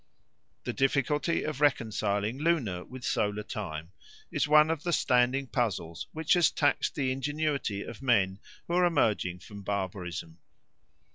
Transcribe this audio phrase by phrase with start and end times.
[0.63, 3.91] The difficulty of reconciling lunar with solar time
[4.31, 8.85] is one of the standing puzzles which has taxed the ingenuity of men who are
[8.85, 10.39] emerging from barbarism.